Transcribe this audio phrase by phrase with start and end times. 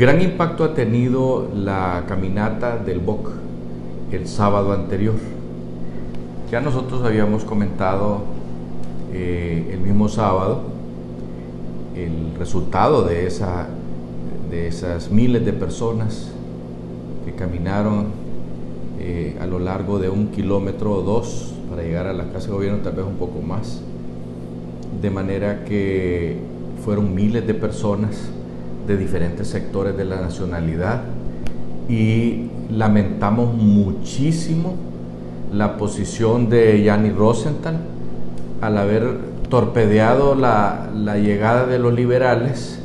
[0.00, 3.32] Gran impacto ha tenido la caminata del BOC
[4.12, 5.16] el sábado anterior.
[6.50, 8.22] Ya nosotros habíamos comentado
[9.12, 10.62] eh, el mismo sábado
[11.94, 13.30] el resultado de,
[14.50, 16.32] de esas miles de personas
[17.26, 18.06] que caminaron
[19.00, 22.54] eh, a lo largo de un kilómetro o dos para llegar a la Casa de
[22.54, 23.82] Gobierno, tal vez un poco más.
[25.02, 26.38] De manera que
[26.86, 28.30] fueron miles de personas
[28.90, 31.02] de diferentes sectores de la nacionalidad
[31.88, 34.74] y lamentamos muchísimo
[35.52, 37.76] la posición de Yanni Rosenthal
[38.60, 39.16] al haber
[39.48, 42.80] torpedeado la, llegada de los liberales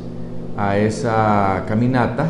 [0.58, 2.28] a esa caminata,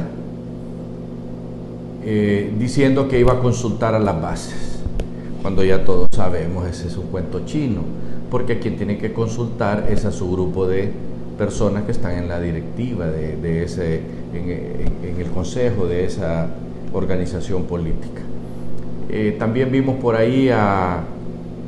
[2.06, 4.80] eh, diciendo que iba a consultar a las bases,
[5.42, 7.82] cuando ya todos sabemos ese es un cuento chino,
[8.32, 10.92] porque quien tiene que consultar es a su grupo de
[11.38, 14.02] personas que están en la directiva de, ese,
[14.34, 16.48] en, el consejo de esa
[16.94, 18.22] organización política.
[19.10, 21.04] Eh, también vimos por ahí a,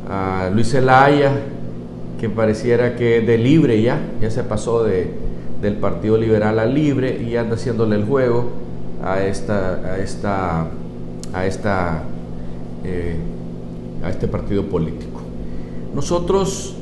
[0.10, 1.32] a Luis Zelaya,
[2.20, 5.12] que pareciera que de libre ya, ya se pasó de,
[5.62, 8.50] del Partido Liberal a libre y anda haciéndole el juego
[9.04, 10.68] a esta, a esta,
[11.34, 12.04] a esta,
[12.84, 13.16] eh,
[14.04, 15.22] a este partido político.
[15.94, 16.77] Nosotros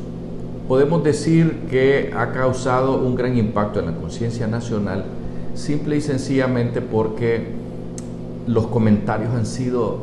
[0.67, 5.05] podemos decir que ha causado un gran impacto en la conciencia nacional,
[5.53, 7.43] simple y sencillamente porque
[8.47, 9.99] los comentarios han sido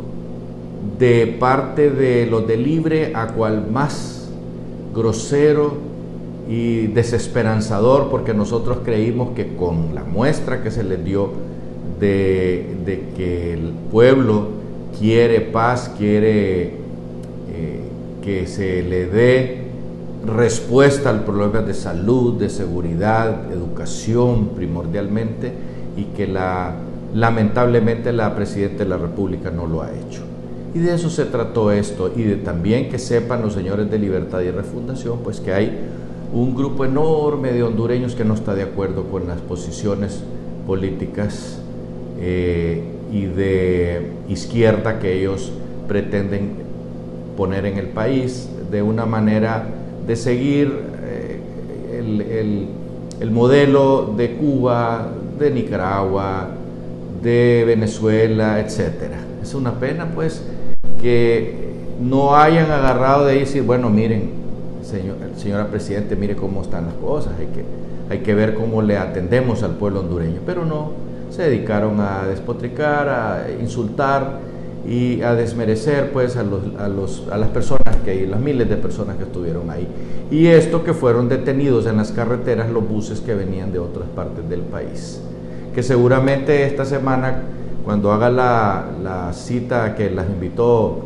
[0.99, 4.29] de parte de los de libre a cual más
[4.95, 5.75] grosero
[6.49, 11.31] y desesperanzador porque nosotros creímos que con la muestra que se les dio
[12.01, 14.49] de, que el pueblo
[14.99, 17.81] quiere paz, quiere eh,
[18.23, 19.62] que se le dé
[20.27, 25.53] respuesta al problema de salud, de seguridad, educación primordialmente,
[25.97, 26.75] y que la,
[27.15, 30.23] lamentablemente la Presidenta de la República no lo ha hecho.
[30.75, 34.41] Y de eso se trató esto, y de también que sepan los señores de Libertad
[34.41, 35.79] y Refundación, pues que hay
[36.33, 40.23] un grupo enorme de hondureños que no está de acuerdo con las posiciones
[40.67, 41.59] políticas
[42.19, 45.53] eh, y de izquierda que ellos
[45.89, 46.53] pretenden
[47.37, 49.67] poner en el país de una manera
[50.07, 50.73] de seguir
[51.05, 51.41] eh,
[51.99, 52.69] el,
[53.21, 55.09] el modelo de Cuba,
[55.39, 56.49] de Nicaragua,
[57.23, 59.19] de Venezuela, etcétera.
[59.41, 60.43] Es una pena, pues,
[61.01, 64.31] que no hayan agarrado de decir, bueno, miren,
[64.83, 67.65] señor, señora Presidente, mire cómo están las cosas, hay que,
[68.11, 70.91] hay que ver cómo le atendemos al pueblo hondureño, pero no,
[71.31, 74.41] se dedicaron a despotricar, a insultar
[74.89, 78.69] y a desmerecer pues a, los, a, los, a las personas que hay, las miles
[78.69, 79.87] de personas que estuvieron ahí.
[80.31, 84.49] Y esto que fueron detenidos en las carreteras los buses que venían de otras partes
[84.49, 85.21] del país,
[85.75, 87.43] que seguramente esta semana
[87.85, 91.01] cuando haga la, cita que las invitó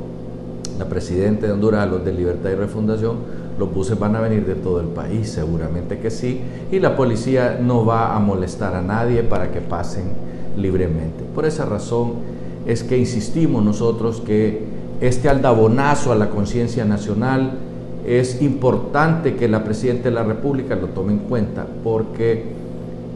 [0.78, 3.16] la Presidenta de Honduras los de Libertad y Refundación,
[3.58, 7.58] los buses van a venir de todo el país, seguramente que sí, y la policía
[7.60, 10.12] no va a molestar a nadie para que pasen
[10.58, 11.24] libremente.
[11.34, 12.35] Por esa razón
[12.66, 14.64] es que insistimos nosotros que
[15.00, 17.58] este aldabonazo a la conciencia nacional
[18.06, 22.44] es importante que la Presidenta de la República lo tome en cuenta, porque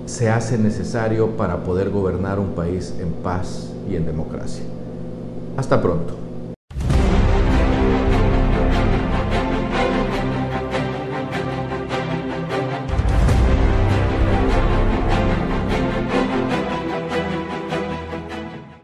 [0.07, 4.65] se hace necesario para poder gobernar un país en paz y en democracia.
[5.57, 6.15] Hasta pronto.